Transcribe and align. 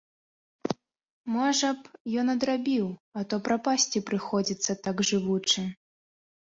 Можа 1.35 1.69
б, 1.81 1.93
ён 2.21 2.33
адрабіў, 2.35 2.85
а 3.21 3.27
то 3.33 3.41
прапасці 3.49 4.05
прыходзіцца, 4.09 4.71
так 4.89 4.97
жывучы. 5.13 5.61